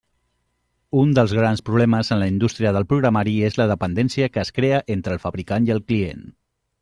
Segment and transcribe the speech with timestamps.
[1.01, 4.81] Un dels grans problemes en la indústria del programari és la dependència que es crea
[4.97, 6.25] entre el fabricant i el client.